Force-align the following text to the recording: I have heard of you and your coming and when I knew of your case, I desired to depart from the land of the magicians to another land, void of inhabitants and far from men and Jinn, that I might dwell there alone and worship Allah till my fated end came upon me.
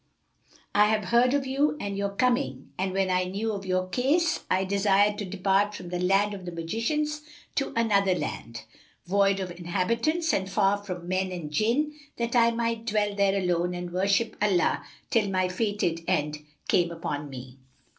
I 0.73 0.85
have 0.87 1.09
heard 1.09 1.35
of 1.35 1.45
you 1.45 1.77
and 1.79 1.95
your 1.95 2.09
coming 2.09 2.71
and 2.75 2.91
when 2.91 3.11
I 3.11 3.25
knew 3.25 3.51
of 3.53 3.67
your 3.67 3.87
case, 3.87 4.39
I 4.49 4.65
desired 4.65 5.19
to 5.19 5.25
depart 5.25 5.75
from 5.75 5.89
the 5.89 5.99
land 6.01 6.33
of 6.33 6.45
the 6.45 6.51
magicians 6.51 7.21
to 7.53 7.71
another 7.75 8.15
land, 8.15 8.63
void 9.05 9.39
of 9.39 9.51
inhabitants 9.51 10.33
and 10.33 10.49
far 10.49 10.79
from 10.79 11.07
men 11.07 11.31
and 11.31 11.51
Jinn, 11.51 11.93
that 12.17 12.35
I 12.35 12.49
might 12.49 12.85
dwell 12.87 13.13
there 13.13 13.35
alone 13.39 13.75
and 13.75 13.93
worship 13.93 14.35
Allah 14.41 14.83
till 15.11 15.29
my 15.29 15.47
fated 15.47 16.01
end 16.07 16.39
came 16.67 16.89
upon 16.89 17.29
me. 17.29 17.59